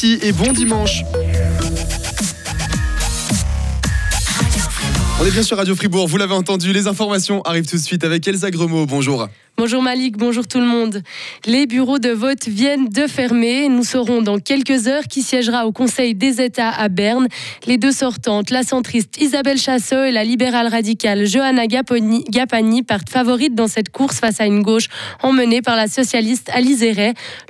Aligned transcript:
et 0.00 0.32
bon 0.32 0.52
dimanche. 0.52 1.04
On 5.22 5.24
est 5.24 5.30
bien 5.30 5.44
sur 5.44 5.56
Radio 5.56 5.76
Fribourg, 5.76 6.08
vous 6.08 6.16
l'avez 6.16 6.34
entendu, 6.34 6.72
les 6.72 6.88
informations 6.88 7.42
arrivent 7.42 7.68
tout 7.68 7.76
de 7.76 7.80
suite 7.80 8.02
avec 8.02 8.26
Elsa 8.26 8.50
Gremaud. 8.50 8.86
Bonjour. 8.86 9.28
Bonjour 9.56 9.80
Malik, 9.80 10.16
bonjour 10.16 10.48
tout 10.48 10.58
le 10.58 10.66
monde. 10.66 11.00
Les 11.46 11.66
bureaux 11.66 12.00
de 12.00 12.08
vote 12.08 12.48
viennent 12.48 12.88
de 12.88 13.06
fermer. 13.06 13.68
Nous 13.68 13.84
saurons 13.84 14.20
dans 14.20 14.40
quelques 14.40 14.88
heures 14.88 15.04
qui 15.04 15.22
siégera 15.22 15.64
au 15.64 15.70
Conseil 15.70 16.16
des 16.16 16.40
États 16.40 16.70
à 16.70 16.88
Berne. 16.88 17.28
Les 17.68 17.78
deux 17.78 17.92
sortantes, 17.92 18.50
la 18.50 18.64
centriste 18.64 19.22
Isabelle 19.22 19.58
Chassot 19.58 20.02
et 20.02 20.10
la 20.10 20.24
libérale 20.24 20.66
radicale 20.66 21.24
Johanna 21.24 21.68
Gapani, 21.68 22.82
partent 22.82 23.10
favorites 23.10 23.54
dans 23.54 23.68
cette 23.68 23.90
course 23.90 24.18
face 24.18 24.40
à 24.40 24.46
une 24.46 24.62
gauche 24.62 24.88
emmenée 25.22 25.62
par 25.62 25.76
la 25.76 25.86
socialiste 25.86 26.50
Alice 26.52 26.82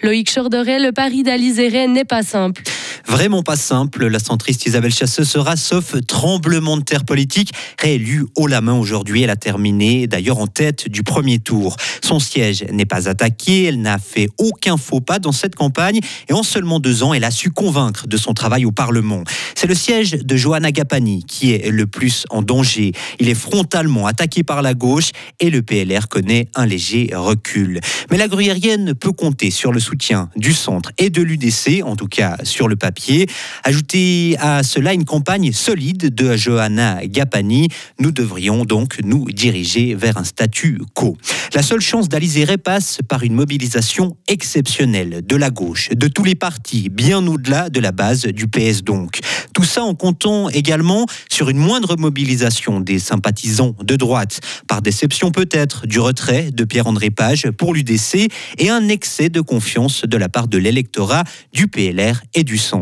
Loïc 0.03 0.31
Chorderet, 0.31 0.79
le 0.79 0.93
pari 0.93 1.23
d'Alice 1.23 1.57
n'est 1.57 2.05
pas 2.05 2.23
simple. 2.23 2.63
Vraiment 3.09 3.43
pas 3.43 3.57
simple. 3.57 4.07
La 4.07 4.19
centriste 4.19 4.67
Isabelle 4.67 4.93
Chasseux 4.93 5.25
sera, 5.25 5.57
sauf 5.57 5.95
tremblement 6.07 6.77
de 6.77 6.83
terre 6.83 7.05
politique, 7.05 7.53
réélue 7.79 8.25
haut 8.37 8.47
la 8.47 8.61
main 8.61 8.75
aujourd'hui. 8.75 9.23
Elle 9.23 9.31
a 9.31 9.37
terminé 9.37 10.07
d'ailleurs 10.07 10.39
en 10.39 10.47
tête 10.47 10.89
du 10.89 11.03
premier 11.03 11.39
tour. 11.39 11.77
Son 12.03 12.21
siège 12.21 12.65
n'est 12.71 12.87
pas 12.87 13.09
attaqué. 13.09 13.65
Elle 13.65 13.81
n'a 13.81 13.99
fait 13.99 14.29
aucun 14.39 14.77
faux 14.77 15.01
pas 15.01 15.19
dans 15.19 15.33
cette 15.33 15.57
campagne. 15.57 16.01
Et 16.29 16.33
en 16.33 16.43
seulement 16.43 16.81
deux 16.81 17.03
ans, 17.03 17.13
elle 17.13 17.25
a 17.25 17.31
su 17.31 17.51
convaincre 17.51 18.07
de 18.07 18.17
son 18.17 18.35
travail 18.35 18.65
au 18.65 18.73
Parlement. 18.73 19.25
C'est 19.55 19.67
le 19.67 19.75
siège 19.75 20.13
de 20.13 20.37
Johanna 20.37 20.71
Gapani 20.71 21.25
qui 21.25 21.53
est 21.53 21.71
le 21.71 21.87
plus 21.87 22.25
en 22.31 22.43
danger. 22.43 22.93
Il 23.19 23.29
est 23.29 23.35
frontalement 23.35 24.07
attaqué 24.07 24.45
par 24.45 24.63
la 24.63 24.75
gauche 24.75 25.11
et 25.41 25.51
le 25.51 25.63
PLR 25.63 26.09
connaît 26.09 26.49
un 26.55 26.67
léger 26.67 27.11
recul. 27.15 27.81
Mais 28.11 28.17
la 28.17 28.29
gruyérienne 28.29 28.95
peut 28.95 29.13
compter 29.13 29.51
sur 29.51 29.73
le 29.73 29.81
soutien 29.81 30.31
du 30.37 30.53
centre 30.53 30.93
et 30.99 31.11
de 31.11 31.23
l'UDC, 31.23 31.83
en 31.85 31.97
tout 31.97 32.09
cas 32.09 32.37
sur 32.45 32.69
le 32.69 32.77
papier 32.77 32.92
papier. 32.93 33.27
Ajoutez 33.65 34.37
à 34.39 34.63
cela 34.63 34.93
une 34.93 35.07
campagne 35.07 35.51
solide 35.53 36.15
de 36.15 36.37
Johanna 36.37 37.07
Gapani. 37.07 37.69
Nous 37.99 38.13
devrions 38.13 38.67
donc 38.67 38.99
nous 39.03 39.25
diriger 39.31 39.95
vers 39.95 40.19
un 40.19 40.25
statu 40.25 40.79
quo. 40.93 41.17
La 41.55 41.63
seule 41.63 41.81
chance 41.81 42.11
d'Alizéré 42.11 42.59
passe 42.59 42.99
par 43.09 43.23
une 43.23 43.33
mobilisation 43.33 44.15
exceptionnelle 44.29 45.23
de 45.27 45.37
la 45.37 45.49
gauche, 45.49 45.89
de 45.89 46.07
tous 46.07 46.23
les 46.23 46.35
partis, 46.35 46.91
bien 46.91 47.27
au-delà 47.27 47.71
de 47.71 47.81
la 47.81 47.93
base 47.93 48.25
du 48.27 48.47
PS 48.47 48.83
donc. 48.83 49.21
Tout 49.55 49.65
ça 49.65 49.83
en 49.83 49.95
comptant 49.95 50.51
également 50.51 51.07
sur 51.31 51.49
une 51.49 51.57
moindre 51.57 51.97
mobilisation 51.97 52.81
des 52.81 52.99
sympathisants 52.99 53.75
de 53.83 53.97
droite, 53.97 54.41
par 54.69 54.83
déception 54.83 55.31
peut-être 55.31 55.87
du 55.87 55.99
retrait 55.99 56.51
de 56.51 56.65
Pierre-André 56.65 57.11
Page 57.11 57.51
pour 57.57 57.73
l'UDC 57.73 58.29
et 58.59 58.69
un 58.69 58.89
excès 58.89 59.31
de 59.31 59.41
confiance 59.41 60.03
de 60.03 60.17
la 60.19 60.29
part 60.29 60.49
de 60.49 60.59
l'électorat 60.59 61.25
du 61.55 61.69
PLR 61.69 62.21
et 62.35 62.45
du 62.45 62.59
centre. 62.59 62.82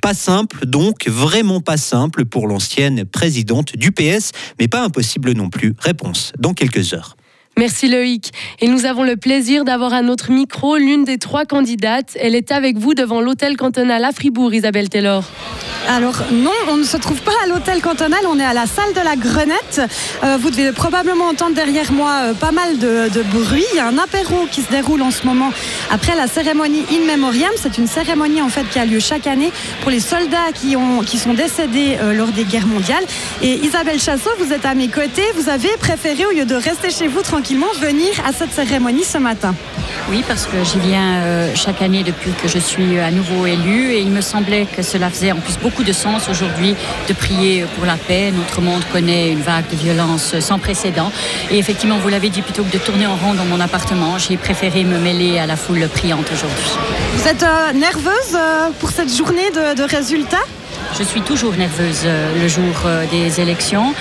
Pas 0.00 0.14
simple, 0.14 0.66
donc 0.66 1.08
vraiment 1.08 1.60
pas 1.60 1.76
simple 1.76 2.24
pour 2.24 2.46
l'ancienne 2.46 3.04
présidente 3.04 3.76
du 3.76 3.92
PS, 3.92 4.32
mais 4.58 4.68
pas 4.68 4.82
impossible 4.82 5.32
non 5.32 5.50
plus. 5.50 5.74
Réponse 5.78 6.32
dans 6.38 6.54
quelques 6.54 6.92
heures. 6.94 7.16
Merci 7.58 7.88
Loïc. 7.88 8.30
Et 8.60 8.68
nous 8.68 8.84
avons 8.84 9.02
le 9.02 9.16
plaisir 9.16 9.64
d'avoir 9.64 9.92
à 9.92 10.02
notre 10.02 10.30
micro 10.30 10.76
l'une 10.76 11.04
des 11.04 11.18
trois 11.18 11.44
candidates. 11.44 12.16
Elle 12.20 12.36
est 12.36 12.52
avec 12.52 12.78
vous 12.78 12.94
devant 12.94 13.20
l'hôtel 13.20 13.56
cantonal 13.56 14.04
à 14.04 14.12
Fribourg, 14.12 14.54
Isabelle 14.54 14.88
Taylor. 14.88 15.24
Alors 15.90 16.22
non, 16.30 16.52
on 16.68 16.76
ne 16.76 16.84
se 16.84 16.98
trouve 16.98 17.22
pas 17.22 17.32
à 17.44 17.48
l'hôtel 17.48 17.80
cantonal, 17.80 18.20
on 18.28 18.38
est 18.38 18.44
à 18.44 18.52
la 18.52 18.66
salle 18.66 18.92
de 18.94 19.00
la 19.00 19.16
Grenette. 19.16 19.80
Euh, 20.22 20.36
vous 20.38 20.50
devez 20.50 20.72
probablement 20.72 21.28
entendre 21.28 21.54
derrière 21.54 21.90
moi 21.92 22.12
euh, 22.24 22.34
pas 22.34 22.52
mal 22.52 22.78
de, 22.78 23.22
bruit. 23.32 23.64
Il 23.72 23.76
y 23.78 23.80
a 23.80 23.86
un 23.86 23.96
apéro 23.96 24.46
qui 24.52 24.60
se 24.60 24.70
déroule 24.70 25.00
en 25.00 25.10
ce 25.10 25.26
moment 25.26 25.50
après 25.90 26.14
la 26.14 26.26
cérémonie 26.26 26.84
In 26.92 27.06
Memoriam. 27.06 27.50
C'est 27.56 27.78
une 27.78 27.86
cérémonie 27.86 28.42
en 28.42 28.50
fait 28.50 28.64
qui 28.68 28.78
a 28.78 28.84
lieu 28.84 29.00
chaque 29.00 29.26
année 29.26 29.50
pour 29.80 29.90
les 29.90 30.00
soldats 30.00 30.52
qui, 30.52 30.76
ont, 30.76 31.00
qui 31.00 31.16
sont 31.16 31.32
décédés 31.32 31.96
euh, 32.02 32.12
lors 32.12 32.28
des 32.28 32.44
guerres 32.44 32.66
mondiales. 32.66 33.04
Et 33.40 33.54
Isabelle 33.64 33.98
Chassot, 33.98 34.30
vous 34.38 34.52
êtes 34.52 34.66
à 34.66 34.74
mes 34.74 34.88
côtés. 34.88 35.24
Vous 35.36 35.48
avez 35.48 35.70
préféré, 35.80 36.26
au 36.26 36.32
lieu 36.32 36.44
de 36.44 36.54
rester 36.54 36.90
chez 36.90 37.08
vous 37.08 37.22
tranquillement, 37.22 37.72
venir 37.80 38.10
à 38.26 38.34
cette 38.34 38.52
cérémonie 38.52 39.04
ce 39.04 39.16
matin. 39.16 39.54
Oui, 40.10 40.22
parce 40.28 40.44
que 40.44 40.62
j'y 40.64 40.78
viens 40.80 41.54
chaque 41.54 41.80
année 41.80 42.02
depuis 42.02 42.32
que 42.32 42.46
je 42.46 42.58
suis 42.58 42.98
à 42.98 43.10
nouveau 43.10 43.46
élue 43.46 43.92
et 43.92 44.00
il 44.00 44.10
me 44.10 44.20
semblait 44.20 44.66
que 44.76 44.82
cela 44.82 45.08
faisait 45.08 45.32
en 45.32 45.36
plus 45.36 45.56
beaucoup 45.58 45.77
de 45.84 45.92
sens 45.92 46.28
aujourd'hui 46.28 46.74
de 47.08 47.12
prier 47.12 47.64
pour 47.76 47.86
la 47.86 47.96
paix. 47.96 48.32
Notre 48.34 48.60
monde 48.60 48.82
connaît 48.92 49.30
une 49.30 49.40
vague 49.40 49.68
de 49.70 49.76
violence 49.76 50.38
sans 50.40 50.58
précédent. 50.58 51.10
Et 51.50 51.58
effectivement, 51.58 51.98
vous 51.98 52.08
l'avez 52.08 52.30
dit, 52.30 52.42
plutôt 52.42 52.64
que 52.64 52.72
de 52.72 52.78
tourner 52.78 53.06
en 53.06 53.16
rond 53.16 53.34
dans 53.34 53.44
mon 53.44 53.60
appartement, 53.60 54.18
j'ai 54.18 54.36
préféré 54.36 54.84
me 54.84 54.98
mêler 54.98 55.38
à 55.38 55.46
la 55.46 55.56
foule 55.56 55.88
priante 55.88 56.26
aujourd'hui. 56.32 56.70
Vous 57.14 57.28
êtes 57.28 57.42
euh, 57.42 57.72
nerveuse 57.72 58.34
euh, 58.34 58.70
pour 58.78 58.90
cette 58.90 59.14
journée 59.14 59.50
de, 59.50 59.82
résultats? 59.82 60.36
Je 60.98 61.02
suis 61.02 61.20
toujours 61.20 61.54
nerveuse 61.54 62.02
euh, 62.04 62.40
le 62.40 62.48
jour 62.48 62.74
des 63.10 63.40
élections 63.40 63.94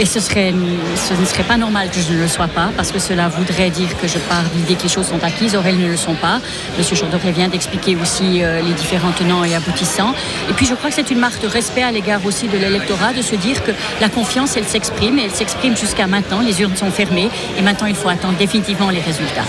et 0.00 0.06
ce, 0.06 0.18
ne 0.18 1.24
serait 1.24 1.42
pas 1.42 1.56
normal 1.56 1.90
que 1.90 2.00
je 2.00 2.12
ne 2.12 2.18
le 2.20 2.28
sois 2.28 2.48
pas, 2.48 2.70
parce 2.76 2.92
que 2.92 2.98
cela 2.98 3.28
voudrait 3.28 3.70
dire 3.70 3.88
que 4.00 4.06
je 4.06 4.18
pars 4.18 4.44
l'idée 4.54 4.74
que 4.74 4.84
les 4.84 4.88
choses 4.88 5.08
sont 5.08 5.22
acquises. 5.22 5.54
Or, 5.54 5.66
elles 5.66 5.78
ne 5.78 5.88
le 5.88 5.96
sont 5.96 6.14
pas. 6.14 6.40
Monsieur 6.78 6.96
Chordoré 6.96 7.32
vient 7.32 7.48
d'expliquer 7.48 7.96
aussi 7.96 8.42
euh, 8.42 8.62
les 8.62 8.72
différents 8.72 9.12
tenants 9.12 9.44
et 9.44 9.54
aboutissants. 9.54 10.14
Et 10.48 10.52
puis, 10.52 10.66
je 10.66 10.74
crois 10.74 10.90
que 10.90 10.96
c'est 10.96 11.10
une 11.10 11.18
marque 11.18 11.40
de 11.42 11.48
respect 11.48 11.82
à 11.82 11.90
l'égard 11.90 12.24
aussi 12.24 12.48
de 12.48 12.56
l'électorat 12.56 13.12
de 13.12 13.22
se 13.22 13.34
dire 13.34 13.62
que 13.62 13.72
la 14.00 14.08
confiance, 14.08 14.56
elle 14.56 14.64
s'exprime, 14.64 15.18
et 15.18 15.24
elle 15.24 15.34
s'exprime 15.34 15.76
jusqu'à 15.76 16.06
maintenant. 16.06 16.40
Les 16.40 16.60
urnes 16.60 16.76
sont 16.76 16.90
fermées, 16.90 17.28
et 17.58 17.62
maintenant, 17.62 17.86
il 17.86 17.94
faut 17.96 18.08
attendre 18.08 18.36
définitivement 18.38 18.90
les 18.90 19.00
résultats. 19.00 19.44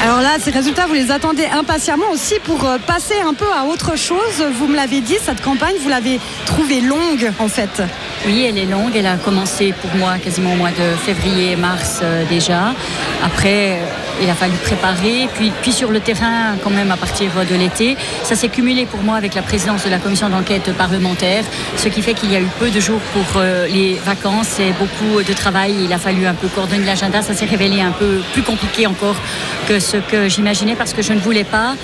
Alors 0.00 0.20
là, 0.20 0.38
ces 0.38 0.52
résultats, 0.52 0.86
vous 0.86 0.94
les 0.94 1.10
attendez 1.10 1.46
impatiemment 1.46 2.10
aussi 2.12 2.36
pour 2.44 2.64
euh, 2.64 2.78
passer 2.78 3.20
un 3.26 3.34
peu 3.34 3.46
à 3.52 3.64
autre 3.64 3.96
chose. 3.98 4.44
Vous 4.54 4.68
me 4.68 4.76
l'avez 4.76 5.00
dit, 5.00 5.16
cette 5.20 5.42
campagne, 5.42 5.74
vous 5.80 5.88
l'avez 5.88 6.20
trouvée 6.46 6.80
longue, 6.80 7.32
en 7.40 7.48
fait. 7.48 7.82
Oui, 8.24 8.46
elle 8.48 8.58
est 8.58 8.66
longue. 8.66 8.92
Elle 8.94 9.06
a 9.06 9.16
commencé 9.16 9.72
pour 9.72 9.92
moi 9.96 10.18
quasiment 10.18 10.52
au 10.52 10.56
mois 10.56 10.70
de 10.70 10.96
février, 11.04 11.56
mars 11.56 11.98
euh, 12.02 12.24
déjà. 12.28 12.74
Après, 13.24 13.80
il 14.22 14.28
a 14.28 14.34
fallu 14.34 14.54
préparer. 14.62 15.28
Puis, 15.62 15.72
sur 15.72 15.90
le 15.90 16.00
terrain, 16.00 16.56
quand 16.62 16.70
même, 16.70 16.90
à 16.90 16.96
partir 16.96 17.30
de 17.48 17.54
l'été, 17.54 17.96
ça 18.22 18.34
s'est 18.34 18.48
cumulé 18.48 18.86
pour 18.86 19.02
moi 19.02 19.16
avec 19.16 19.34
la 19.34 19.42
présidence 19.42 19.84
de 19.84 19.90
la 19.90 19.98
commission 19.98 20.28
d'enquête 20.28 20.72
parlementaire, 20.76 21.44
ce 21.76 21.88
qui 21.88 22.02
fait 22.02 22.14
qu'il 22.14 22.32
y 22.32 22.36
a 22.36 22.40
eu 22.40 22.48
peu 22.58 22.70
de 22.70 22.80
jours 22.80 23.00
pour 23.12 23.40
euh, 23.40 23.66
les 23.66 23.94
vacances 23.94 24.58
et 24.58 24.72
beaucoup 24.72 25.22
de 25.22 25.32
travail. 25.32 25.74
Il 25.84 25.92
a 25.92 25.98
fallu 25.98 26.26
un 26.26 26.34
peu 26.34 26.48
coordonner 26.48 26.84
l'agenda. 26.84 27.22
Ça 27.22 27.34
s'est 27.34 27.46
révélé 27.46 27.80
un 27.80 27.92
peu 27.92 28.20
plus 28.32 28.42
compliqué 28.42 28.86
encore 28.86 29.16
que 29.68 29.78
ce 29.78 29.98
que 29.98 30.28
j'imaginais 30.28 30.74
parce 30.74 30.92
que 30.92 31.02
je 31.02 31.12
ne 31.12 31.20
voulais 31.20 31.44
pas, 31.44 31.74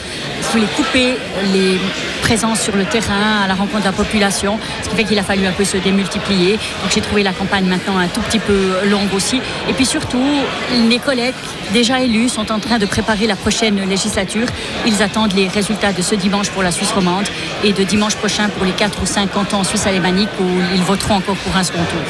je 0.43 0.49
voulais 0.49 0.71
couper 0.77 1.17
les 1.53 1.79
présences 2.23 2.63
sur 2.63 2.75
le 2.75 2.85
terrain, 2.85 3.43
à 3.45 3.47
la 3.47 3.55
rencontre 3.55 3.81
de 3.81 3.85
la 3.85 3.93
population, 3.93 4.59
ce 4.83 4.89
qui 4.89 4.97
fait 4.97 5.05
qu'il 5.05 5.19
a 5.19 5.23
fallu 5.23 5.47
un 5.47 5.53
peu 5.53 5.65
se 5.65 5.77
démultiplier. 5.77 6.53
Donc 6.53 6.91
j'ai 6.95 7.03
trouvé 7.03 7.23
la 7.23 7.33
campagne 7.33 7.67
maintenant 7.67 7.99
un 7.99 8.09
tout 8.09 8.23
petit 8.23 8.39
peu 8.39 8.89
longue 8.89 9.13
aussi. 9.15 9.43
Et 9.69 9.75
puis 9.75 9.85
surtout, 9.85 10.25
mes 10.89 10.99
collègues 10.99 11.35
déjà 11.73 12.01
élus 12.01 12.24
sont 12.29 12.53
en 12.53 12.59
train 12.59 12.79
de 12.79 12.87
préparer 12.87 13.27
la 13.27 13.37
prochaine 13.37 13.89
législature. 13.89 14.47
Ils 14.87 15.03
attendent 15.03 15.35
les 15.35 15.49
résultats 15.49 15.93
de 15.93 16.03
ce 16.03 16.15
dimanche 16.15 16.51
pour 16.51 16.63
la 16.63 16.71
Suisse 16.71 16.93
romande 16.93 17.27
et 17.63 17.73
de 17.73 17.83
dimanche 17.85 18.17
prochain 18.17 18.49
pour 18.49 18.65
les 18.65 18.73
4 18.73 19.03
ou 19.03 19.07
5 19.07 19.33
cantons 19.33 19.65
suisse 19.65 19.87
alémanique 19.87 20.29
où 20.41 20.45
ils 20.75 20.83
voteront 20.83 21.15
encore 21.17 21.37
pour 21.37 21.57
un 21.57 21.65
second 21.65 21.85
tour. 21.85 22.01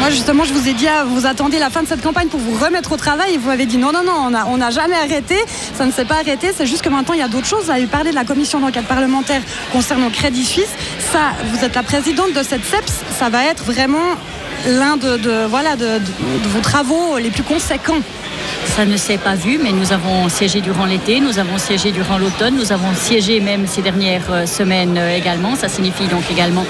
Moi 0.00 0.10
justement, 0.10 0.44
je 0.44 0.52
vous 0.52 0.68
ai 0.68 0.72
dit, 0.72 0.86
ah, 0.88 1.04
vous 1.04 1.26
attendez 1.26 1.58
la 1.58 1.70
fin 1.70 1.82
de 1.82 1.88
cette 1.88 2.02
campagne 2.02 2.28
pour 2.28 2.40
vous 2.40 2.56
remettre 2.62 2.92
au 2.92 2.96
travail 2.96 3.34
et 3.34 3.38
vous 3.38 3.48
m'avez 3.48 3.66
dit 3.66 3.78
non, 3.78 3.92
non, 3.92 4.02
non, 4.04 4.30
on 4.48 4.56
n'a 4.56 4.70
jamais 4.70 4.96
arrêté, 4.96 5.36
ça 5.74 5.86
ne 5.86 5.92
s'est 5.92 6.04
pas 6.04 6.16
arrêté, 6.16 6.52
c'est 6.56 6.66
juste 6.66 6.82
que 6.82 6.88
maintenant 6.88 7.14
il 7.14 7.20
y 7.20 7.22
a 7.22 7.28
d'autres 7.28 7.46
choses. 7.46 7.64
Vous 7.64 7.70
avez 7.70 7.86
parlé 7.86 8.10
de 8.10 8.14
la 8.14 8.24
commission 8.24 8.60
d'enquête 8.60 8.86
parlementaire 8.86 9.42
concernant 9.72 10.10
Crédit 10.10 10.44
Suisse. 10.44 10.74
Ça, 10.98 11.32
vous 11.52 11.64
êtes 11.64 11.74
la 11.74 11.82
présidente 11.82 12.32
de 12.32 12.42
cette 12.42 12.64
CEPS, 12.64 12.92
ça 13.18 13.28
va 13.28 13.44
être 13.44 13.64
vraiment 13.64 14.16
l'un 14.66 14.96
de, 14.96 15.46
vos 16.48 16.60
travaux 16.60 17.18
les 17.18 17.30
plus 17.30 17.42
conséquents 17.42 18.00
ça 18.64 18.84
ne 18.84 18.96
s'est 18.96 19.18
pas 19.18 19.34
vu, 19.34 19.58
mais 19.62 19.72
nous 19.72 19.92
avons 19.92 20.28
siégé 20.28 20.60
durant 20.60 20.84
l'été, 20.84 21.20
nous 21.20 21.38
avons 21.38 21.58
siégé 21.58 21.92
durant 21.92 22.18
l'automne, 22.18 22.56
nous 22.56 22.72
avons 22.72 22.94
siégé 22.94 23.40
même 23.40 23.66
ces 23.66 23.82
dernières 23.82 24.30
euh, 24.30 24.46
semaines 24.46 24.96
euh, 24.98 25.16
également. 25.16 25.56
Ça 25.56 25.68
signifie 25.68 26.06
donc 26.06 26.22
également 26.30 26.64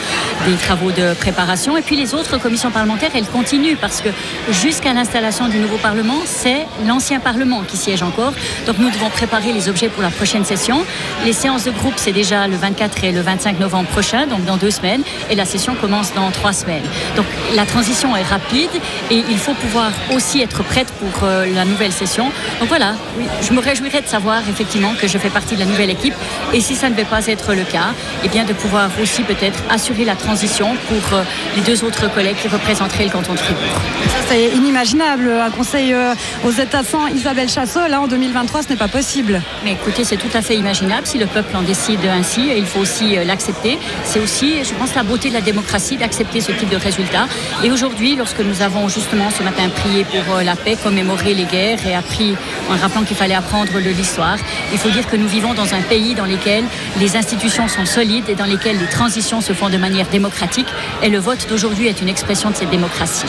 des 0.46 0.55
travaux 0.55 0.93
de 0.93 1.14
préparation. 1.14 1.76
Et 1.76 1.82
puis 1.82 1.96
les 1.96 2.14
autres 2.14 2.38
commissions 2.38 2.70
parlementaires, 2.70 3.11
elles 3.14 3.26
continuent 3.26 3.76
parce 3.81 4.00
que 4.00 4.08
jusqu'à 4.50 4.93
l'installation 4.93 5.49
du 5.49 5.58
nouveau 5.58 5.76
Parlement, 5.76 6.19
c'est 6.25 6.67
l'ancien 6.87 7.20
Parlement 7.20 7.62
qui 7.62 7.76
siège 7.76 8.02
encore. 8.02 8.32
Donc 8.67 8.79
nous 8.79 8.90
devons 8.90 9.11
préparer 9.11 9.52
les 9.52 9.69
objets 9.69 9.88
pour 9.88 10.02
la 10.02 10.11
prochaine 10.11 10.44
session. 10.44 10.84
Les 11.25 11.32
séances 11.32 11.64
de 11.64 11.70
groupe, 11.70 11.94
c'est 11.96 12.12
déjà 12.12 12.46
le 12.46 12.56
24 12.56 13.05
et 13.05 13.12
le 13.12 13.20
25 13.20 13.58
novembre 13.58 13.88
prochain, 13.88 14.26
donc 14.26 14.44
dans 14.44 14.56
deux 14.56 14.70
semaines. 14.70 15.02
Et 15.31 15.34
la 15.34 15.44
session 15.44 15.75
commence 15.75 16.14
dans 16.14 16.31
trois 16.31 16.52
semaines. 16.52 16.84
Donc 17.17 17.26
la 17.55 17.67
transition 17.67 18.14
est 18.17 18.22
rapide 18.22 18.70
et 19.11 19.22
il 19.29 19.38
faut 19.38 19.55
pouvoir 19.55 19.90
aussi 20.14 20.40
être 20.40 20.62
prête 20.62 20.93
pour 20.93 21.25
euh, 21.25 21.46
la 21.55 21.64
nouvelle 21.64 21.75
session. 21.90 22.31
Donc 22.61 22.69
voilà, 22.69 22.94
je 23.43 23.52
me 23.52 23.61
réjouirais 23.61 24.00
de 24.00 24.06
savoir 24.06 24.40
effectivement 24.49 24.94
que 25.00 25.06
je 25.06 25.19
fais 25.19 25.31
partie 25.31 25.55
de 25.55 25.61
la 25.61 25.67
nouvelle 25.67 25.90
équipe 25.90 26.14
et 26.52 26.61
si 26.61 26.75
ça 26.75 26.88
ne 26.88 26.94
va 26.94 27.05
pas 27.05 27.26
être 27.26 27.55
le 27.55 27.64
cas, 27.64 27.94
eh 28.25 28.28
bien 28.28 28.44
de 28.44 28.52
pouvoir 28.52 28.90
aussi 29.02 29.23
peut-être 29.23 29.62
assurer 29.70 30.05
la 30.05 30.14
transition 30.14 30.76
pour 30.88 31.19
euh, 31.19 31.23
les 31.56 31.62
deux 31.62 31.84
autres 31.84 32.12
collègues 32.12 32.37
qui 32.37 32.49
représenteraient 32.49 33.05
le 33.05 33.11
canton 33.11 33.34
de 33.34 33.38
Fribourg. 33.38 33.81
Ça 34.08 34.19
c'est 34.28 34.49
inimaginable, 34.49 35.31
un 35.31 35.50
conseil 35.50 35.93
euh, 35.93 36.14
aux 36.44 36.50
États 36.50 36.82
sans 36.82 37.06
Isabelle 37.08 37.49
Chassot, 37.49 37.87
là 37.88 38.00
en 38.00 38.06
2023 38.06 38.62
ce 38.62 38.69
n'est 38.70 38.76
pas 38.76 38.88
possible. 38.88 39.40
Mais 39.64 39.72
écoutez, 39.72 40.05
c'est 40.05 40.17
tout 40.17 40.34
à 40.34 40.43
fait 40.43 40.56
imaginable 40.56 41.06
si 41.06 41.19
le 41.19 41.26
peuple 41.26 41.56
en 41.56 41.62
décide 41.62 42.00
ainsi, 42.06 42.50
il 42.56 42.67
faut 42.67 42.81
aussi 42.81 43.17
l'accepter. 43.25 43.79
C'est 44.05 44.20
aussi, 44.20 44.64
je 44.64 44.75
pense, 44.75 44.94
la 44.94 45.02
beauté 45.02 45.29
de 45.29 45.34
la 45.34 45.40
démocratie 45.40 45.96
d'accepter 45.96 46.40
ce 46.40 46.52
type 46.52 46.69
de 46.69 46.76
résultat. 46.76 47.26
Et 47.62 47.70
aujourd'hui, 47.70 48.17
lorsque 48.17 48.40
nous 48.40 48.62
avons 48.62 48.88
justement 48.88 49.31
ce 49.31 49.43
matin 49.43 49.69
prié 49.69 50.05
pour 50.05 50.37
euh, 50.37 50.43
la 50.43 50.56
paix, 50.56 50.76
commémoré 50.82 51.34
les 51.34 51.44
guerres 51.44 51.56
et 51.56 51.94
appris 51.94 52.35
en 52.70 52.76
rappelant 52.76 53.03
qu'il 53.03 53.17
fallait 53.17 53.35
apprendre 53.35 53.73
de 53.73 53.91
l'histoire, 53.91 54.37
il 54.73 54.79
faut 54.79 54.91
dire 54.91 55.08
que 55.08 55.17
nous 55.17 55.29
vivons 55.29 55.55
dans 55.55 55.75
un 55.75 55.81
pays 55.81 56.14
dans 56.14 56.26
lequel 56.26 56.64
les 57.00 57.17
institutions 57.17 57.69
sont 57.69 57.87
solides 57.87 58.29
et 58.29 58.35
dans 58.35 58.44
lesquelles 58.44 58.79
les 58.79 58.87
transitions 58.87 59.41
se 59.41 59.53
font 59.53 59.69
de 59.69 59.76
manière 59.76 60.06
démocratique. 60.08 60.67
Et 61.03 61.08
le 61.08 61.19
vote 61.19 61.47
d'aujourd'hui 61.49 61.87
est 61.87 62.00
une 62.00 62.08
expression 62.08 62.50
de 62.50 62.56
cette 62.56 62.70
démocratie. 62.70 63.26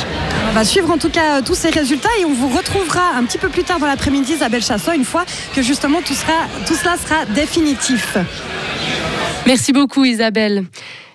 On 0.49 0.53
va 0.53 0.63
suivre 0.63 0.91
en 0.91 0.97
tout 0.97 1.09
cas 1.09 1.41
tous 1.41 1.55
ces 1.55 1.69
résultats 1.69 2.09
et 2.19 2.25
on 2.25 2.33
vous 2.33 2.49
retrouvera 2.49 3.15
un 3.17 3.23
petit 3.23 3.37
peu 3.37 3.49
plus 3.49 3.63
tard 3.63 3.79
dans 3.79 3.87
l'après-midi, 3.87 4.33
Isabelle 4.33 4.63
Chassot, 4.63 4.93
une 4.93 5.05
fois 5.05 5.25
que 5.55 5.61
justement 5.61 6.01
tout, 6.01 6.13
sera, 6.13 6.47
tout 6.65 6.75
cela 6.75 6.95
sera 6.97 7.25
définitif. 7.25 8.17
Merci 9.45 9.71
beaucoup 9.71 10.03
Isabelle. 10.03 10.65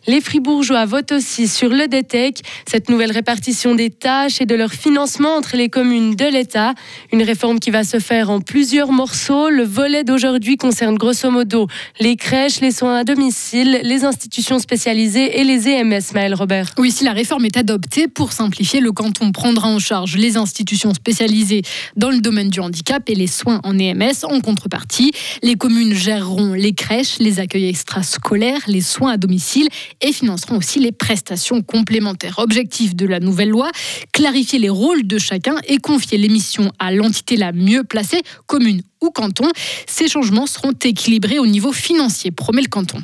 Les 0.08 0.20
Fribourgeois 0.20 0.84
votent 0.84 1.12
aussi 1.12 1.46
sur 1.46 1.68
le 1.68 1.86
DETEC, 1.86 2.40
cette 2.68 2.88
nouvelle 2.88 3.12
répartition 3.12 3.76
des 3.76 3.88
tâches 3.88 4.40
et 4.40 4.46
de 4.46 4.56
leur 4.56 4.72
financement 4.72 5.36
entre 5.36 5.56
les 5.56 5.68
communes 5.68 6.16
de 6.16 6.24
l'État. 6.24 6.74
Une 7.12 7.22
réforme 7.22 7.60
qui 7.60 7.70
va 7.70 7.84
se 7.84 8.00
faire 8.00 8.28
en 8.28 8.40
plusieurs 8.40 8.90
morceaux. 8.90 9.48
Le 9.48 9.62
volet 9.62 10.02
d'aujourd'hui 10.02 10.56
concerne 10.56 10.96
grosso 10.96 11.30
modo 11.30 11.68
les 12.00 12.16
crèches, 12.16 12.60
les 12.60 12.72
soins 12.72 12.96
à 12.96 13.04
domicile, 13.04 13.80
les 13.84 14.04
institutions 14.04 14.58
spécialisées 14.58 15.38
et 15.38 15.44
les 15.44 15.68
EMS, 15.68 16.02
Maël 16.14 16.34
Robert. 16.34 16.72
Oui, 16.78 16.90
si 16.90 17.04
la 17.04 17.12
réforme 17.12 17.44
est 17.44 17.56
adoptée, 17.56 18.08
pour 18.08 18.32
simplifier, 18.32 18.80
le 18.80 18.90
canton 18.90 19.30
prendra 19.30 19.68
en 19.68 19.78
charge 19.78 20.16
les 20.16 20.36
institutions 20.36 20.94
spécialisées 20.94 21.62
dans 21.94 22.10
le 22.10 22.20
domaine 22.20 22.48
du 22.48 22.58
handicap 22.58 23.08
et 23.08 23.14
les 23.14 23.28
soins 23.28 23.60
en 23.62 23.78
EMS. 23.78 24.24
En 24.24 24.40
contrepartie, 24.40 25.12
les 25.44 25.54
communes 25.54 25.94
géreront 25.94 26.54
les 26.54 26.72
crèches, 26.72 27.20
les 27.20 27.38
accueils 27.38 27.68
extrascolaires, 27.68 28.62
les 28.66 28.80
soins 28.80 29.12
à 29.12 29.16
domicile 29.16 29.68
et 30.02 30.12
financeront 30.12 30.58
aussi 30.58 30.80
les 30.80 30.92
prestations 30.92 31.62
complémentaires. 31.62 32.38
Objectif 32.38 32.94
de 32.94 33.06
la 33.06 33.20
nouvelle 33.20 33.48
loi, 33.48 33.70
clarifier 34.12 34.58
les 34.58 34.68
rôles 34.68 35.06
de 35.06 35.18
chacun 35.18 35.56
et 35.66 35.78
confier 35.78 36.18
les 36.18 36.28
missions 36.28 36.70
à 36.78 36.92
l'entité 36.92 37.36
la 37.36 37.52
mieux 37.52 37.84
placée, 37.84 38.22
commune 38.46 38.82
ou 39.00 39.10
canton. 39.10 39.48
Ces 39.86 40.08
changements 40.08 40.46
seront 40.46 40.72
équilibrés 40.84 41.38
au 41.38 41.46
niveau 41.46 41.72
financier, 41.72 42.30
promet 42.30 42.62
le 42.62 42.68
canton. 42.68 43.02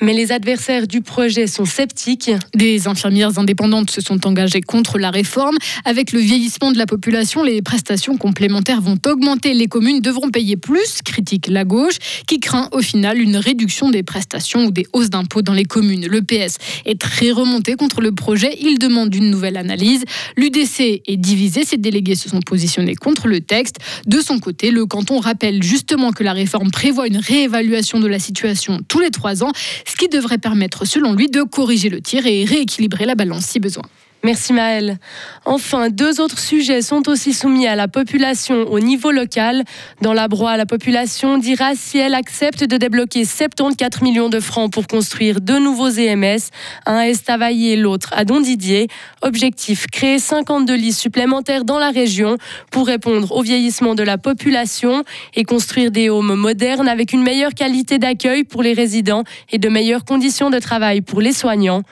Mais 0.00 0.12
les 0.12 0.32
adversaires 0.32 0.86
du 0.86 1.00
projet 1.00 1.46
sont 1.46 1.64
sceptiques. 1.64 2.30
Des 2.54 2.88
infirmières 2.88 3.38
indépendantes 3.38 3.90
se 3.90 4.00
sont 4.00 4.26
engagées 4.26 4.60
contre 4.60 4.98
la 4.98 5.10
réforme. 5.10 5.56
Avec 5.84 6.12
le 6.12 6.20
vieillissement 6.20 6.72
de 6.72 6.78
la 6.78 6.86
population, 6.86 7.42
les 7.42 7.62
prestations 7.62 8.16
complémentaires 8.16 8.80
vont 8.80 8.98
augmenter. 9.06 9.54
Les 9.54 9.68
communes 9.68 10.00
devront 10.00 10.30
payer 10.30 10.56
plus, 10.56 11.02
critique 11.04 11.46
la 11.48 11.64
gauche, 11.64 11.96
qui 12.26 12.40
craint 12.40 12.68
au 12.72 12.80
final 12.80 13.20
une 13.20 13.36
réduction 13.36 13.90
des 13.90 14.02
prestations 14.02 14.66
ou 14.66 14.70
des 14.70 14.86
hausses 14.92 15.10
d'impôts 15.10 15.42
dans 15.42 15.52
les 15.52 15.64
communes. 15.64 16.06
Le 16.06 16.22
PS 16.22 16.58
est 16.84 17.00
très 17.00 17.30
remonté 17.30 17.74
contre 17.76 18.00
le 18.00 18.12
projet. 18.12 18.56
Il 18.60 18.78
demande 18.78 19.14
une 19.14 19.30
nouvelle 19.30 19.56
analyse. 19.56 20.04
L'UDC 20.36 21.02
est 21.06 21.16
divisé. 21.16 21.64
Ses 21.64 21.76
délégués 21.76 22.14
se 22.14 22.28
sont 22.28 22.40
positionnés 22.40 22.94
contre 22.94 23.28
le 23.28 23.40
texte. 23.40 23.76
De 24.06 24.20
son 24.20 24.38
côté, 24.38 24.70
le 24.70 24.86
canton 24.86 25.18
rappelle 25.18 25.62
justement 25.62 26.12
que 26.12 26.22
la 26.22 26.32
réforme 26.32 26.70
prévoit 26.70 27.06
une 27.06 27.18
réévaluation 27.18 28.00
de 28.00 28.06
la 28.06 28.18
situation 28.18 28.80
tous 28.88 29.00
les 29.00 29.10
trois 29.10 29.42
ans 29.42 29.52
ce 29.86 29.96
qui 29.96 30.08
devrait 30.08 30.38
permettre, 30.38 30.84
selon 30.84 31.12
lui, 31.12 31.28
de 31.28 31.42
corriger 31.42 31.88
le 31.88 32.00
tir 32.00 32.26
et 32.26 32.44
rééquilibrer 32.44 33.06
la 33.06 33.14
balance 33.14 33.46
si 33.46 33.60
besoin. 33.60 33.84
Merci 34.26 34.52
Maëlle. 34.52 34.98
Enfin, 35.44 35.88
deux 35.88 36.20
autres 36.20 36.40
sujets 36.40 36.82
sont 36.82 37.08
aussi 37.08 37.32
soumis 37.32 37.68
à 37.68 37.76
la 37.76 37.86
population 37.86 38.64
au 38.72 38.80
niveau 38.80 39.12
local. 39.12 39.62
Dans 40.02 40.14
la 40.14 40.26
broie, 40.26 40.56
la 40.56 40.66
population 40.66 41.38
dira 41.38 41.76
si 41.76 41.98
elle 41.98 42.12
accepte 42.12 42.64
de 42.64 42.76
débloquer 42.76 43.24
74 43.24 44.02
millions 44.02 44.28
de 44.28 44.40
francs 44.40 44.72
pour 44.72 44.88
construire 44.88 45.40
deux 45.40 45.60
nouveaux 45.60 45.90
EMS, 45.90 46.40
un 46.86 46.96
à 46.96 47.06
Estavayer 47.06 47.74
et 47.74 47.76
l'autre 47.76 48.10
à 48.16 48.24
Didier. 48.24 48.88
Objectif, 49.22 49.86
créer 49.92 50.18
52 50.18 50.74
lits 50.74 50.92
supplémentaires 50.92 51.64
dans 51.64 51.78
la 51.78 51.90
région 51.90 52.36
pour 52.72 52.88
répondre 52.88 53.30
au 53.30 53.42
vieillissement 53.42 53.94
de 53.94 54.02
la 54.02 54.18
population 54.18 55.04
et 55.36 55.44
construire 55.44 55.92
des 55.92 56.10
homes 56.10 56.34
modernes 56.34 56.88
avec 56.88 57.12
une 57.12 57.22
meilleure 57.22 57.54
qualité 57.54 58.00
d'accueil 58.00 58.42
pour 58.42 58.64
les 58.64 58.72
résidents 58.72 59.22
et 59.52 59.58
de 59.58 59.68
meilleures 59.68 60.04
conditions 60.04 60.50
de 60.50 60.58
travail 60.58 61.00
pour 61.00 61.20
les 61.20 61.32
soignants. 61.32 61.82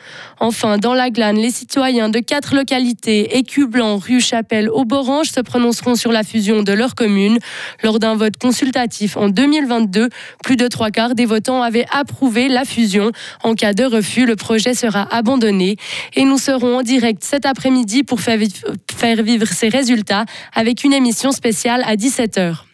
Enfin, 0.40 0.78
dans 0.78 0.94
la 0.94 1.10
glane, 1.10 1.36
les 1.36 1.52
citoyens 1.52 2.08
de 2.08 2.23
quatre 2.24 2.54
localités, 2.54 3.38
Écublanc, 3.38 3.98
Rue 3.98 4.20
Chapelle, 4.20 4.68
Auborange, 4.70 5.28
se 5.28 5.40
prononceront 5.40 5.94
sur 5.94 6.10
la 6.10 6.24
fusion 6.24 6.62
de 6.62 6.72
leurs 6.72 6.94
communes. 6.94 7.38
Lors 7.82 7.98
d'un 7.98 8.16
vote 8.16 8.36
consultatif 8.36 9.16
en 9.16 9.28
2022, 9.28 10.08
plus 10.42 10.56
de 10.56 10.66
trois 10.68 10.90
quarts 10.90 11.14
des 11.14 11.26
votants 11.26 11.62
avaient 11.62 11.86
approuvé 11.92 12.48
la 12.48 12.64
fusion. 12.64 13.12
En 13.42 13.54
cas 13.54 13.72
de 13.72 13.84
refus, 13.84 14.26
le 14.26 14.36
projet 14.36 14.74
sera 14.74 15.06
abandonné. 15.14 15.76
Et 16.14 16.24
nous 16.24 16.38
serons 16.38 16.78
en 16.78 16.82
direct 16.82 17.22
cet 17.22 17.46
après-midi 17.46 18.02
pour 18.02 18.20
faire 18.20 18.38
vivre 19.22 19.46
ces 19.46 19.68
résultats 19.68 20.24
avec 20.54 20.84
une 20.84 20.92
émission 20.92 21.32
spéciale 21.32 21.82
à 21.86 21.96
17h. 21.96 22.73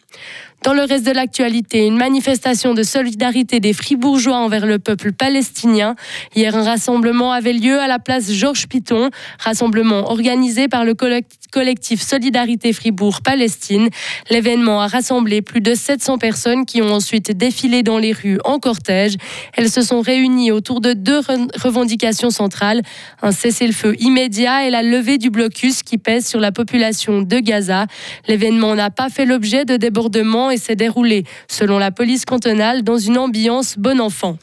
Dans 0.63 0.73
le 0.73 0.83
reste 0.83 1.07
de 1.07 1.11
l'actualité, 1.11 1.87
une 1.87 1.97
manifestation 1.97 2.75
de 2.75 2.83
solidarité 2.83 3.59
des 3.59 3.73
Fribourgeois 3.73 4.37
envers 4.37 4.67
le 4.67 4.77
peuple 4.77 5.11
palestinien. 5.11 5.95
Hier, 6.35 6.55
un 6.55 6.61
rassemblement 6.61 7.31
avait 7.31 7.53
lieu 7.53 7.79
à 7.79 7.87
la 7.87 7.97
place 7.97 8.31
Georges 8.31 8.67
Piton, 8.67 9.09
rassemblement 9.39 10.11
organisé 10.11 10.67
par 10.67 10.85
le 10.85 10.93
collectif 10.93 12.03
Solidarité 12.03 12.73
Fribourg-Palestine. 12.73 13.89
L'événement 14.29 14.81
a 14.81 14.87
rassemblé 14.87 15.41
plus 15.41 15.61
de 15.61 15.73
700 15.73 16.19
personnes 16.19 16.67
qui 16.67 16.83
ont 16.83 16.93
ensuite 16.93 17.35
défilé 17.35 17.81
dans 17.81 17.97
les 17.97 18.11
rues 18.11 18.37
en 18.45 18.59
cortège. 18.59 19.15
Elles 19.57 19.71
se 19.71 19.81
sont 19.81 20.01
réunies 20.01 20.51
autour 20.51 20.79
de 20.79 20.93
deux 20.93 21.21
revendications 21.59 22.29
centrales, 22.29 22.83
un 23.23 23.31
cessez-le-feu 23.31 23.95
immédiat 23.99 24.67
et 24.67 24.69
la 24.69 24.83
levée 24.83 25.17
du 25.17 25.31
blocus 25.31 25.81
qui 25.81 25.97
pèse 25.97 26.27
sur 26.27 26.39
la 26.39 26.51
population 26.51 27.23
de 27.23 27.39
Gaza. 27.39 27.87
L'événement 28.27 28.75
n'a 28.75 28.91
pas 28.91 29.09
fait 29.09 29.25
l'objet 29.25 29.65
de 29.65 29.75
débordements 29.75 30.50
et 30.51 30.57
s'est 30.57 30.75
déroulé, 30.75 31.23
selon 31.47 31.79
la 31.79 31.91
police 31.91 32.25
cantonale, 32.25 32.83
dans 32.83 32.97
une 32.97 33.17
ambiance 33.17 33.77
bon 33.77 33.99
enfant. 33.99 34.37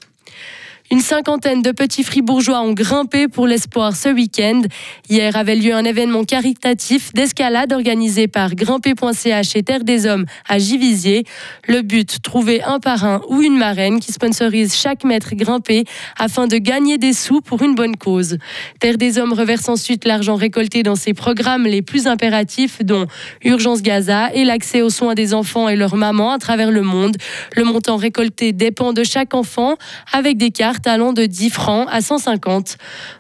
Une 0.91 1.03
cinquantaine 1.03 1.61
de 1.61 1.71
petits 1.71 2.03
fribourgeois 2.03 2.63
ont 2.63 2.73
grimpé 2.73 3.29
pour 3.29 3.47
l'espoir 3.47 3.95
ce 3.95 4.09
week-end. 4.09 4.63
Hier 5.11 5.37
avait 5.37 5.55
lieu 5.55 5.75
un 5.75 5.85
événement 5.85 6.25
caritatif 6.25 7.13
d'escalade 7.13 7.75
organisé 7.75 8.27
par 8.27 8.55
grimper.ch 8.55 9.55
et 9.55 9.63
Terre 9.63 9.85
des 9.85 10.07
Hommes 10.07 10.25
à 10.49 10.59
Givisier. 10.59 11.25
Le 11.67 11.83
but, 11.83 12.23
trouver 12.23 12.63
un 12.63 12.81
parrain 12.81 13.21
ou 13.29 13.43
une 13.43 13.59
marraine 13.59 14.01
qui 14.01 14.13
sponsorise 14.13 14.75
chaque 14.75 15.05
mètre 15.05 15.35
grimpé 15.35 15.85
afin 16.17 16.47
de 16.47 16.57
gagner 16.57 16.97
des 16.97 17.13
sous 17.13 17.43
pour 17.43 17.63
une 17.63 17.75
bonne 17.75 17.97
cause. 17.97 18.39
Terre 18.81 18.97
des 18.97 19.19
Hommes 19.19 19.35
reverse 19.35 19.69
ensuite 19.69 20.07
l'argent 20.07 20.37
récolté 20.37 20.83
dans 20.83 20.97
ses 20.97 21.13
programmes 21.13 21.65
les 21.65 21.83
plus 21.83 22.07
impératifs 22.07 22.83
dont 22.83 23.07
Urgence 23.45 23.83
Gaza 23.83 24.33
et 24.33 24.45
l'accès 24.45 24.81
aux 24.81 24.89
soins 24.89 25.13
des 25.13 25.35
enfants 25.35 25.69
et 25.69 25.77
leurs 25.77 25.97
mamans 25.97 26.33
à 26.33 26.39
travers 26.39 26.71
le 26.71 26.81
monde. 26.81 27.19
Le 27.55 27.65
montant 27.65 27.99
récolté 27.99 28.55
dépend 28.55 28.95
de 28.95 29.05
chaque 29.05 29.35
enfant 29.35 29.77
avec 30.15 30.39
des 30.39 30.51
cartes 30.51 30.78
de 30.83 31.27
10 31.27 31.51
francs 31.51 31.87
à 31.91 32.01
150, 32.01 32.77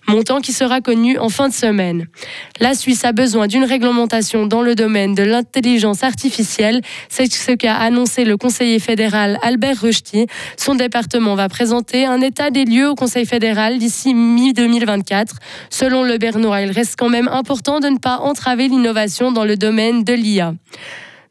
montant 0.06 0.40
qui 0.40 0.52
sera 0.52 0.80
connu 0.80 1.18
en 1.18 1.28
fin 1.28 1.48
de 1.48 1.52
semaine. 1.52 2.06
La 2.60 2.74
Suisse 2.74 3.04
a 3.04 3.12
besoin 3.12 3.46
d'une 3.46 3.64
réglementation 3.64 4.46
dans 4.46 4.62
le 4.62 4.74
domaine 4.74 5.14
de 5.14 5.22
l'intelligence 5.22 6.02
artificielle, 6.02 6.80
c'est 7.08 7.30
ce 7.32 7.52
qu'a 7.52 7.74
annoncé 7.74 8.24
le 8.24 8.36
conseiller 8.36 8.78
fédéral 8.78 9.38
Albert 9.42 9.80
Rusty. 9.80 10.26
Son 10.56 10.74
département 10.74 11.34
va 11.34 11.48
présenter 11.48 12.06
un 12.06 12.20
état 12.20 12.50
des 12.50 12.64
lieux 12.64 12.88
au 12.88 12.94
Conseil 12.94 13.26
fédéral 13.26 13.78
d'ici 13.78 14.14
mi-2024. 14.14 15.26
Selon 15.70 16.04
le 16.04 16.18
Bernois, 16.18 16.62
il 16.62 16.70
reste 16.70 16.94
quand 16.98 17.08
même 17.08 17.28
important 17.28 17.80
de 17.80 17.88
ne 17.88 17.98
pas 17.98 18.18
entraver 18.18 18.68
l'innovation 18.68 19.32
dans 19.32 19.44
le 19.44 19.56
domaine 19.56 20.04
de 20.04 20.12
l'IA. 20.12 20.54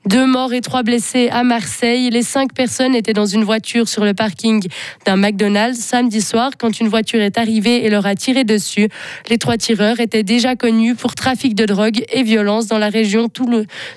Deux 0.08 0.26
morts 0.26 0.54
et 0.54 0.62
trois 0.62 0.84
blessés 0.84 1.28
à 1.30 1.44
Marseille. 1.44 2.10
Les 2.10 2.22
cinq 2.22 2.54
personnes 2.54 2.96
étaient 2.96 3.12
dans 3.12 3.26
une 3.26 3.44
voiture 3.44 3.90
sur 3.90 4.06
le 4.06 4.14
parking 4.14 4.66
d'un 5.06 5.18
McDonald's 5.18 5.78
samedi 5.78 6.22
soir 6.22 6.52
quand 6.58 6.80
une 6.80 6.88
voiture 6.88 7.20
est 7.20 7.38
arrivée 7.38 7.86
et 7.86 7.90
leur 7.90 8.06
a 8.06 8.16
tiré 8.16 8.46
dessus. 8.46 8.88
Les 9.30 9.38
trois 9.38 9.58
tireurs 9.58 10.00
étaient 10.00 10.24
déjà 10.24 10.56
connus 10.56 10.96
pour 10.96 11.14
trafic 11.14 11.56
de 11.56 11.66
drogue 11.66 12.06
et 12.14 12.24
violence 12.24 12.68
dans 12.68 12.78
la 12.78 12.88
région 12.88 13.28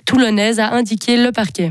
toulonnaise, 0.05 0.59
a 0.59 0.73
indiqué 0.73 1.17
le 1.17 1.31
parquet. 1.31 1.71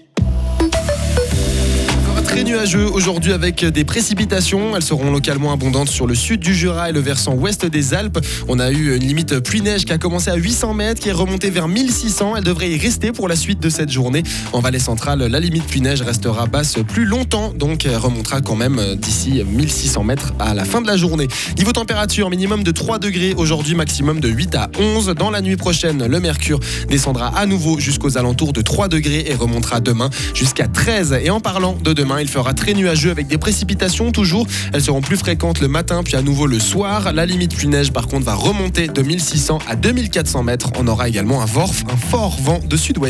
Très 2.31 2.45
nuageux 2.45 2.89
aujourd'hui 2.89 3.33
avec 3.33 3.65
des 3.65 3.83
précipitations. 3.83 4.73
Elles 4.77 4.83
seront 4.83 5.11
localement 5.11 5.51
abondantes 5.51 5.89
sur 5.89 6.07
le 6.07 6.15
sud 6.15 6.39
du 6.39 6.55
Jura 6.55 6.89
et 6.89 6.93
le 6.93 7.01
versant 7.01 7.33
ouest 7.33 7.65
des 7.65 7.93
Alpes. 7.93 8.19
On 8.47 8.57
a 8.57 8.71
eu 8.71 8.95
une 8.95 9.03
limite 9.03 9.41
pluie-neige 9.41 9.83
qui 9.83 9.91
a 9.91 9.97
commencé 9.97 10.29
à 10.29 10.35
800 10.35 10.73
mètres, 10.73 11.01
qui 11.01 11.09
est 11.09 11.11
remontée 11.11 11.49
vers 11.49 11.67
1600. 11.67 12.37
Elle 12.37 12.45
devrait 12.45 12.71
y 12.71 12.77
rester 12.77 13.11
pour 13.11 13.27
la 13.27 13.35
suite 13.35 13.59
de 13.59 13.69
cette 13.69 13.91
journée. 13.91 14.23
En 14.53 14.61
vallée 14.61 14.79
centrale, 14.79 15.19
la 15.19 15.39
limite 15.41 15.65
pluie-neige 15.65 16.01
restera 16.03 16.45
basse 16.45 16.75
plus 16.87 17.03
longtemps, 17.03 17.51
donc 17.53 17.85
elle 17.85 17.97
remontera 17.97 18.39
quand 18.39 18.55
même 18.55 18.81
d'ici 18.95 19.43
1600 19.45 20.05
mètres 20.05 20.31
à 20.39 20.53
la 20.53 20.63
fin 20.63 20.79
de 20.79 20.87
la 20.87 20.95
journée. 20.95 21.27
Niveau 21.57 21.73
température, 21.73 22.29
minimum 22.29 22.63
de 22.63 22.71
3 22.71 22.99
degrés 22.99 23.33
aujourd'hui, 23.35 23.75
maximum 23.75 24.21
de 24.21 24.29
8 24.29 24.55
à 24.55 24.71
11. 24.79 25.15
Dans 25.17 25.31
la 25.31 25.41
nuit 25.41 25.57
prochaine, 25.57 26.07
le 26.07 26.19
mercure 26.21 26.61
descendra 26.87 27.37
à 27.37 27.45
nouveau 27.45 27.77
jusqu'aux 27.77 28.17
alentours 28.17 28.53
de 28.53 28.61
3 28.61 28.87
degrés 28.87 29.25
et 29.27 29.35
remontera 29.35 29.81
demain 29.81 30.09
jusqu'à 30.33 30.69
13. 30.69 31.19
Et 31.21 31.29
en 31.29 31.41
parlant 31.41 31.77
de 31.83 31.91
demain, 31.91 32.20
il 32.21 32.29
fera 32.29 32.53
très 32.53 32.73
nuageux 32.73 33.11
avec 33.11 33.27
des 33.27 33.37
précipitations 33.37 34.11
toujours. 34.11 34.47
Elles 34.73 34.81
seront 34.81 35.01
plus 35.01 35.17
fréquentes 35.17 35.59
le 35.59 35.67
matin 35.67 36.03
puis 36.03 36.15
à 36.15 36.21
nouveau 36.21 36.47
le 36.47 36.59
soir. 36.59 37.13
La 37.13 37.25
limite 37.25 37.55
pluie-neige 37.55 37.91
par 37.91 38.07
contre 38.07 38.25
va 38.25 38.35
remonter 38.35 38.87
de 38.87 39.01
1600 39.01 39.59
à 39.67 39.75
2400 39.75 40.43
mètres. 40.43 40.71
On 40.79 40.87
aura 40.87 41.07
également 41.09 41.41
un 41.41 41.47
fort, 41.47 41.71
un 41.91 41.97
fort 41.97 42.37
vent 42.41 42.59
de 42.65 42.77
sud-ouest. 42.77 43.09